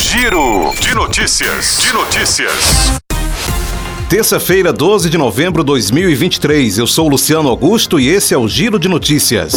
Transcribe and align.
Giro 0.00 0.72
de 0.80 0.94
notícias. 0.94 1.76
De 1.76 1.92
notícias. 1.92 2.52
Terça-feira, 4.08 4.72
12 4.72 5.10
de 5.10 5.18
novembro 5.18 5.62
de 5.62 5.66
2023. 5.66 6.78
Eu 6.78 6.86
sou 6.86 7.06
Luciano 7.06 7.48
Augusto 7.50 8.00
e 8.00 8.08
esse 8.08 8.32
é 8.32 8.38
o 8.38 8.48
Giro 8.48 8.78
de 8.78 8.88
Notícias. 8.88 9.52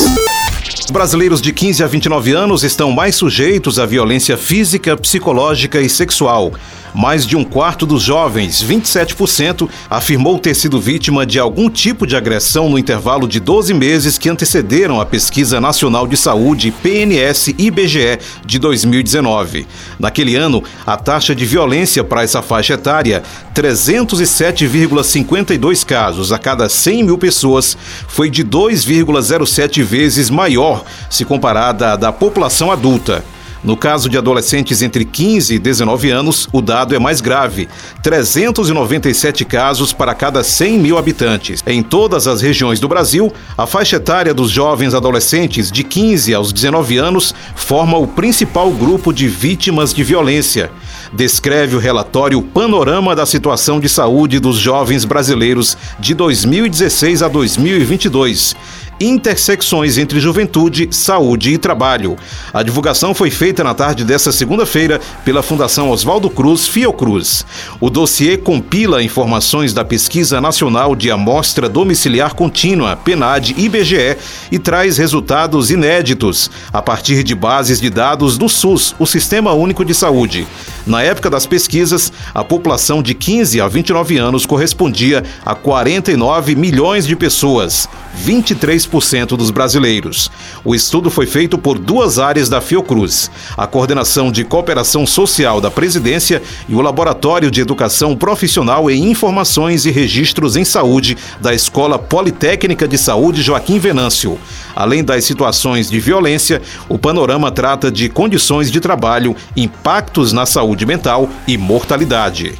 Brasileiros 0.92 1.42
de 1.42 1.54
15 1.54 1.84
a 1.84 1.88
29 1.88 2.34
anos 2.34 2.64
estão 2.64 2.92
mais 2.92 3.16
sujeitos 3.16 3.80
à 3.80 3.86
violência 3.86 4.38
física, 4.38 4.98
psicológica 4.98 5.80
e 5.80 5.90
sexual. 5.90 6.52
Mais 6.94 7.26
de 7.26 7.36
um 7.36 7.44
quarto 7.44 7.88
dos 7.88 8.04
jovens, 8.04 8.64
27%, 8.64 9.68
afirmou 9.90 10.38
ter 10.38 10.54
sido 10.54 10.80
vítima 10.80 11.26
de 11.26 11.40
algum 11.40 11.68
tipo 11.68 12.06
de 12.06 12.16
agressão 12.16 12.70
no 12.70 12.78
intervalo 12.78 13.28
de 13.28 13.40
12 13.40 13.74
meses 13.74 14.20
que 14.20 14.30
antecederam 14.30 15.02
a 15.02 15.06
Pesquisa 15.06 15.60
Nacional 15.60 16.06
de 16.06 16.16
Saúde 16.16 16.72
PNS-IBGE 16.84 18.20
de 18.46 18.60
2019. 18.60 19.66
Naquele 19.98 20.36
ano, 20.36 20.64
a 20.86 20.96
taxa 20.96 21.34
de 21.34 21.46
violência 21.46 22.04
para 22.04 22.22
essa 22.22 22.44
faixa 22.44 22.76
etária, 22.76 23.24
307,52 23.56 25.84
casos 25.84 26.32
a 26.32 26.38
cada 26.38 26.70
100 26.70 27.06
mil 27.06 27.18
pessoas, 27.18 27.76
foi 28.08 28.30
de 28.30 28.46
2,07 28.46 29.82
vezes 29.82 30.30
maior 30.30 30.63
se 31.10 31.26
comparada 31.26 31.94
à 31.94 31.96
da 31.96 32.12
população 32.12 32.72
adulta. 32.72 33.24
No 33.64 33.78
caso 33.78 34.10
de 34.10 34.18
adolescentes 34.18 34.82
entre 34.82 35.06
15 35.06 35.56
e 35.56 35.60
19 35.60 36.10
anos, 36.10 36.50
o 36.52 36.62
dado 36.62 36.94
é 36.94 37.00
mais 37.00 37.22
grave: 37.22 37.70
397 38.02 39.46
casos 39.46 39.94
para 39.94 40.14
cada 40.14 40.44
100 40.44 40.80
mil 40.80 40.98
habitantes. 40.98 41.64
Em 41.66 41.82
todas 41.82 42.28
as 42.28 42.42
regiões 42.42 42.82
do 42.82 42.90
Brasil, 42.90 43.32
a 43.58 43.66
faixa 43.66 43.96
etária 43.96 44.34
dos 44.34 44.52
jovens 44.52 44.94
adolescentes 44.94 45.72
de 45.72 45.84
15 45.84 46.34
aos 46.34 46.52
19 46.52 46.98
anos 46.98 47.34
forma 47.56 47.98
o 47.98 48.06
principal 48.06 48.70
grupo 48.70 49.14
de 49.14 49.30
vítimas 49.30 49.94
de 49.94 50.04
violência. 50.04 50.70
Descreve 51.14 51.76
o 51.76 51.80
relatório 51.80 52.42
Panorama 52.42 53.16
da 53.16 53.26
Situação 53.26 53.80
de 53.80 53.88
Saúde 53.88 54.40
dos 54.40 54.58
Jovens 54.58 55.06
Brasileiros 55.06 55.78
de 56.00 56.14
2016 56.14 57.22
a 57.22 57.30
2022 57.30 58.56
intersecções 59.04 59.98
entre 59.98 60.20
juventude, 60.20 60.88
saúde 60.92 61.54
e 61.54 61.58
trabalho. 61.58 62.18
A 62.54 62.64
divulgação 62.64 63.14
foi 63.14 63.30
feita 63.30 63.64
na 63.64 63.74
tarde 63.74 64.06
desta 64.06 64.32
segunda-feira 64.32 65.02
pela 65.26 65.44
Fundação 65.44 65.90
Oswaldo 65.90 66.30
Cruz 66.30 66.68
Fiocruz. 66.68 67.46
O 67.80 67.90
dossiê 67.90 68.38
compila 68.38 69.04
informações 69.04 69.74
da 69.74 69.84
Pesquisa 69.84 70.40
Nacional 70.40 70.96
de 70.96 71.12
Amostra 71.12 71.68
Domiciliar 71.68 72.34
Contínua, 72.34 72.96
PNAD-IBGE, 72.96 74.18
e 74.52 74.60
traz 74.60 74.98
resultados 74.98 75.70
inéditos 75.70 76.50
a 76.72 76.82
partir 76.82 77.24
de 77.24 77.36
bases 77.36 77.82
de 77.82 77.90
dados 77.90 78.38
do 78.38 78.48
SUS, 78.48 78.96
o 78.98 79.06
Sistema 79.06 79.54
Único 79.54 79.84
de 79.84 79.94
Saúde. 79.94 80.48
Na 80.86 81.02
época 81.02 81.30
das 81.30 81.46
pesquisas, 81.46 82.12
a 82.34 82.44
população 82.44 83.02
de 83.02 83.14
15 83.14 83.60
a 83.60 83.68
29 83.68 84.18
anos 84.18 84.46
correspondia 84.46 85.24
a 85.46 85.56
49 85.56 86.56
milhões 86.56 87.08
de 87.08 87.16
pessoas, 87.16 87.88
23% 88.26 88.93
dos 89.38 89.50
brasileiros. 89.50 90.30
O 90.64 90.76
estudo 90.76 91.10
foi 91.10 91.26
feito 91.26 91.58
por 91.58 91.80
duas 91.80 92.20
áreas 92.20 92.50
da 92.50 92.62
Fiocruz: 92.62 93.32
a 93.58 93.66
Coordenação 93.66 94.32
de 94.32 94.44
Cooperação 94.44 95.08
Social 95.08 95.60
da 95.60 95.72
Presidência 95.72 96.42
e 96.68 96.76
o 96.76 96.82
Laboratório 96.82 97.50
de 97.50 97.62
Educação 97.62 98.16
Profissional 98.16 98.90
em 98.90 99.10
Informações 99.10 99.86
e 99.86 99.92
Registros 99.92 100.56
em 100.56 100.64
Saúde 100.64 101.18
da 101.42 101.54
Escola 101.54 101.98
Politécnica 101.98 102.88
de 102.88 102.98
Saúde 102.98 103.42
Joaquim 103.42 103.80
Venâncio. 103.80 104.38
Além 104.76 105.04
das 105.04 105.26
situações 105.26 105.90
de 105.90 106.00
violência, 106.00 106.62
o 106.90 106.98
panorama 106.98 107.52
trata 107.52 107.92
de 107.92 108.10
condições 108.10 108.72
de 108.72 108.80
trabalho, 108.80 109.36
impactos 109.56 110.34
na 110.34 110.46
saúde 110.46 110.86
mental 110.86 111.30
e 111.48 111.58
mortalidade. 111.58 112.56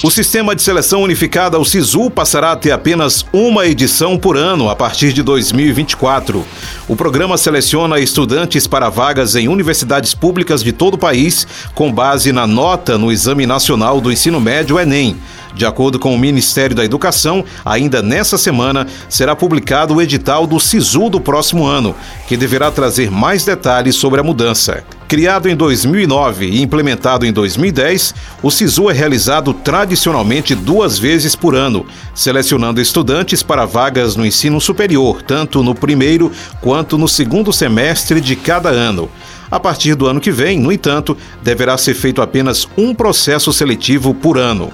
O 0.00 0.12
sistema 0.12 0.54
de 0.54 0.62
seleção 0.62 1.02
unificada, 1.02 1.58
o 1.58 1.64
SISU, 1.64 2.08
passará 2.08 2.52
a 2.52 2.56
ter 2.56 2.70
apenas 2.70 3.26
uma 3.32 3.66
edição 3.66 4.16
por 4.16 4.36
ano 4.36 4.70
a 4.70 4.76
partir 4.76 5.12
de 5.12 5.24
2024. 5.24 6.46
O 6.86 6.94
programa 6.94 7.36
seleciona 7.36 7.98
estudantes 7.98 8.64
para 8.64 8.90
vagas 8.90 9.34
em 9.34 9.48
universidades 9.48 10.14
públicas 10.14 10.62
de 10.62 10.70
todo 10.70 10.94
o 10.94 10.98
país, 10.98 11.48
com 11.74 11.92
base 11.92 12.30
na 12.30 12.46
nota 12.46 12.96
no 12.96 13.10
Exame 13.10 13.44
Nacional 13.44 14.00
do 14.00 14.12
Ensino 14.12 14.40
Médio 14.40 14.78
Enem. 14.78 15.16
De 15.52 15.66
acordo 15.66 15.98
com 15.98 16.14
o 16.14 16.18
Ministério 16.18 16.76
da 16.76 16.84
Educação, 16.84 17.44
ainda 17.64 18.00
nessa 18.00 18.38
semana 18.38 18.86
será 19.08 19.34
publicado 19.34 19.96
o 19.96 20.00
edital 20.00 20.46
do 20.46 20.60
SISU 20.60 21.10
do 21.10 21.20
próximo 21.20 21.66
ano, 21.66 21.92
que 22.28 22.36
deverá 22.36 22.70
trazer 22.70 23.10
mais 23.10 23.44
detalhes 23.44 23.96
sobre 23.96 24.20
a 24.20 24.22
mudança. 24.22 24.84
Criado 25.08 25.48
em 25.48 25.56
2009 25.56 26.44
e 26.44 26.60
implementado 26.60 27.24
em 27.24 27.32
2010, 27.32 28.14
o 28.42 28.50
SISU 28.50 28.90
é 28.90 28.92
realizado 28.92 29.54
tradicionalmente 29.54 30.54
duas 30.54 30.98
vezes 30.98 31.34
por 31.34 31.54
ano, 31.54 31.86
selecionando 32.14 32.78
estudantes 32.78 33.42
para 33.42 33.64
vagas 33.64 34.16
no 34.16 34.26
ensino 34.26 34.60
superior, 34.60 35.22
tanto 35.22 35.62
no 35.62 35.74
primeiro 35.74 36.30
quanto 36.60 36.98
no 36.98 37.08
segundo 37.08 37.54
semestre 37.54 38.20
de 38.20 38.36
cada 38.36 38.68
ano. 38.68 39.08
A 39.50 39.58
partir 39.58 39.94
do 39.94 40.06
ano 40.06 40.20
que 40.20 40.30
vem, 40.30 40.60
no 40.60 40.70
entanto, 40.70 41.16
deverá 41.42 41.78
ser 41.78 41.94
feito 41.94 42.20
apenas 42.20 42.68
um 42.76 42.94
processo 42.94 43.50
seletivo 43.50 44.12
por 44.12 44.36
ano. 44.36 44.70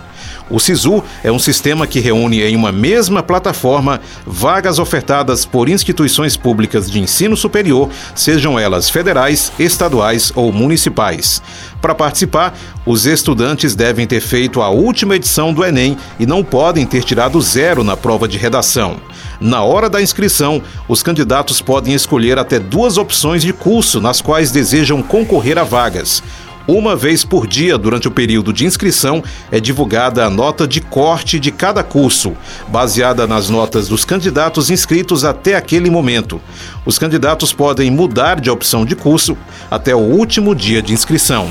O 0.51 0.59
SISU 0.59 1.03
é 1.23 1.33
um 1.33 1.39
sistema 1.39 1.87
que 1.87 2.01
reúne 2.01 2.43
em 2.43 2.55
uma 2.57 2.71
mesma 2.71 3.23
plataforma 3.23 4.01
vagas 4.27 4.79
ofertadas 4.79 5.45
por 5.45 5.69
instituições 5.69 6.37
públicas 6.37 6.91
de 6.91 7.01
ensino 7.01 7.37
superior, 7.37 7.89
sejam 8.15 8.59
elas 8.59 8.91
federais, 8.91 9.53
estaduais 9.59 10.33
ou 10.35 10.53
municipais. 10.53 11.43
Para 11.81 11.95
participar, 11.95 12.57
os 12.87 13.07
estudantes 13.07 13.75
devem 13.75 14.07
ter 14.07 14.21
feito 14.21 14.63
a 14.63 14.71
última 14.71 15.17
edição 15.17 15.53
do 15.53 15.65
Enem 15.65 15.97
e 16.19 16.27
não 16.27 16.43
podem 16.43 16.87
ter 16.87 17.03
tirado 17.03 17.41
zero 17.41 17.85
na 17.85 17.97
prova 17.97 18.27
de 18.27 18.39
redação. 18.39 18.97
Na 19.41 19.63
hora 19.63 19.91
da 19.91 20.01
inscrição, 20.01 20.63
os 20.89 21.03
candidatos 21.03 21.61
podem 21.61 21.93
escolher 21.93 22.39
até 22.39 22.59
duas 22.59 22.97
opções 22.97 23.43
de 23.43 23.53
curso 23.53 24.01
nas 24.01 24.21
quais 24.21 24.51
desejam 24.51 25.03
concorrer 25.03 25.59
a 25.59 25.65
vagas. 25.65 26.23
Uma 26.67 26.97
vez 26.97 27.25
por 27.25 27.47
dia, 27.47 27.77
durante 27.77 28.09
o 28.09 28.11
período 28.11 28.53
de 28.53 28.65
inscrição, 28.65 29.23
é 29.51 29.61
divulgada 29.61 30.25
a 30.25 30.31
nota 30.31 30.67
de 30.67 30.81
corte 30.81 31.39
de 31.39 31.51
cada 31.51 31.83
curso, 31.83 32.35
baseada 32.69 33.27
nas 33.27 33.51
notas 33.51 33.87
dos 33.87 34.05
candidatos 34.05 34.71
inscritos 34.71 35.25
até 35.25 35.57
aquele 35.57 35.91
momento. 35.91 36.41
Os 36.87 36.99
candidatos 36.99 37.53
podem 37.53 37.91
mudar 37.91 38.41
de 38.41 38.49
opção 38.49 38.85
de 38.85 38.97
curso 38.97 39.37
até 39.71 39.95
o 39.95 39.99
último 39.99 40.55
dia 40.55 40.81
de 40.81 40.95
inscrição. 40.95 41.51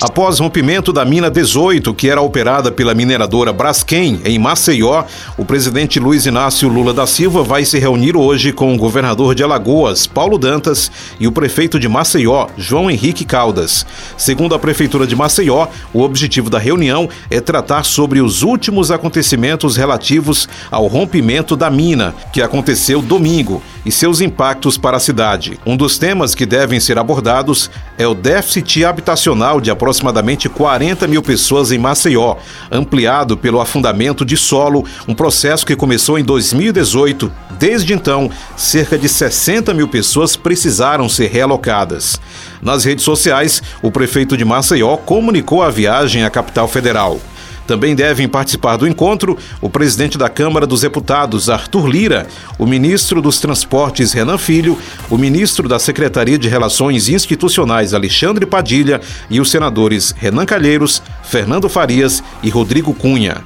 Após 0.00 0.40
rompimento 0.40 0.92
da 0.92 1.06
mina 1.06 1.30
18, 1.30 1.94
que 1.94 2.10
era 2.10 2.20
operada 2.20 2.70
pela 2.70 2.94
mineradora 2.94 3.50
Braskem, 3.50 4.20
em 4.26 4.38
Maceió, 4.38 5.04
o 5.38 5.44
presidente 5.44 5.98
Luiz 5.98 6.26
Inácio 6.26 6.68
Lula 6.68 6.92
da 6.92 7.06
Silva 7.06 7.42
vai 7.42 7.64
se 7.64 7.78
reunir 7.78 8.14
hoje 8.14 8.52
com 8.52 8.74
o 8.74 8.76
governador 8.76 9.34
de 9.34 9.42
Alagoas, 9.42 10.06
Paulo 10.06 10.36
Dantas, 10.36 10.92
e 11.18 11.26
o 11.26 11.32
prefeito 11.32 11.80
de 11.80 11.88
Maceió, 11.88 12.46
João 12.58 12.90
Henrique 12.90 13.24
Caldas. 13.24 13.86
Segundo 14.18 14.54
a 14.54 14.58
prefeitura 14.58 15.06
de 15.06 15.16
Maceió, 15.16 15.66
o 15.94 16.02
objetivo 16.02 16.50
da 16.50 16.58
reunião 16.58 17.08
é 17.30 17.40
tratar 17.40 17.84
sobre 17.84 18.20
os 18.20 18.42
últimos 18.42 18.90
acontecimentos 18.90 19.76
relativos 19.76 20.46
ao 20.70 20.86
rompimento 20.86 21.56
da 21.56 21.70
mina, 21.70 22.14
que 22.32 22.42
aconteceu 22.42 23.00
domingo, 23.00 23.62
e 23.84 23.92
seus 23.92 24.20
impactos 24.20 24.76
para 24.76 24.96
a 24.96 25.00
cidade. 25.00 25.58
Um 25.64 25.76
dos 25.76 25.96
temas 25.96 26.34
que 26.34 26.44
devem 26.44 26.80
ser 26.80 26.98
abordados 26.98 27.70
é 27.96 28.06
o 28.06 28.14
déficit 28.14 28.84
habitacional 28.84 29.60
de 29.66 29.70
aproximadamente 29.70 30.06
aproximadamente 30.06 30.48
40 30.48 31.06
mil 31.08 31.22
pessoas 31.22 31.72
em 31.72 31.78
Maceió, 31.78 32.36
ampliado 32.70 33.36
pelo 33.36 33.60
afundamento 33.60 34.24
de 34.24 34.36
solo, 34.36 34.84
um 35.08 35.14
processo 35.14 35.66
que 35.66 35.74
começou 35.74 36.18
em 36.18 36.24
2018. 36.24 37.32
Desde 37.58 37.92
então, 37.92 38.30
cerca 38.56 38.96
de 38.96 39.08
60 39.08 39.74
mil 39.74 39.88
pessoas 39.88 40.36
precisaram 40.36 41.08
ser 41.08 41.28
realocadas. 41.28 42.20
Nas 42.62 42.84
redes 42.84 43.04
sociais, 43.04 43.62
o 43.82 43.90
prefeito 43.90 44.36
de 44.36 44.44
Maceió 44.44 44.96
comunicou 44.96 45.62
a 45.62 45.70
viagem 45.70 46.24
à 46.24 46.30
capital 46.30 46.68
federal. 46.68 47.20
Também 47.66 47.94
devem 47.94 48.28
participar 48.28 48.76
do 48.76 48.86
encontro 48.86 49.36
o 49.60 49.68
presidente 49.68 50.16
da 50.16 50.28
Câmara 50.28 50.66
dos 50.66 50.82
Deputados, 50.82 51.50
Arthur 51.50 51.86
Lira, 51.86 52.26
o 52.58 52.66
ministro 52.66 53.20
dos 53.20 53.40
Transportes, 53.40 54.12
Renan 54.12 54.38
Filho, 54.38 54.78
o 55.10 55.18
ministro 55.18 55.68
da 55.68 55.78
Secretaria 55.78 56.38
de 56.38 56.48
Relações 56.48 57.08
Institucionais, 57.08 57.94
Alexandre 57.94 58.46
Padilha, 58.46 59.00
e 59.28 59.40
os 59.40 59.50
senadores 59.50 60.14
Renan 60.16 60.46
Calheiros, 60.46 61.02
Fernando 61.22 61.68
Farias 61.68 62.22
e 62.42 62.48
Rodrigo 62.48 62.94
Cunha. 62.94 63.42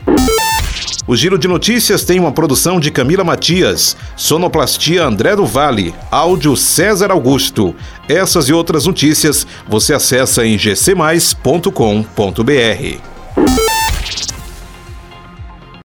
O 1.06 1.16
Giro 1.16 1.36
de 1.36 1.48
Notícias 1.48 2.04
tem 2.04 2.20
uma 2.20 2.30
produção 2.30 2.78
de 2.78 2.90
Camila 2.90 3.24
Matias, 3.24 3.96
sonoplastia 4.16 5.04
André 5.04 5.34
do 5.34 5.44
Vale, 5.44 5.92
áudio 6.10 6.56
César 6.56 7.10
Augusto. 7.10 7.74
Essas 8.08 8.48
e 8.48 8.52
outras 8.52 8.86
notícias 8.86 9.46
você 9.68 9.92
acessa 9.92 10.46
em 10.46 10.56
gcmais.com.br. 10.56 13.09